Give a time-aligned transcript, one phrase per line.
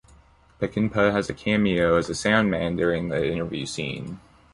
[0.59, 4.19] Peckinpah has a cameo as a sound man during an interview scene.